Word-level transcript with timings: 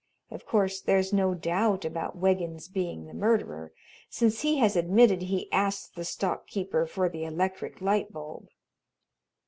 Of 0.31 0.47
course 0.47 0.81
there's 0.81 1.13
no 1.13 1.35
doubt 1.35 1.85
about 1.85 2.15
Wiggins 2.15 2.67
being 2.67 3.05
the 3.05 3.13
murderer, 3.13 3.71
since 4.09 4.41
he 4.41 4.57
has 4.57 4.75
admitted 4.75 5.21
he 5.21 5.47
asked 5.51 5.93
the 5.93 6.03
stock 6.03 6.47
keeper 6.47 6.87
for 6.87 7.07
the 7.07 7.23
electric 7.23 7.81
light 7.81 8.11
bulb." 8.11 8.49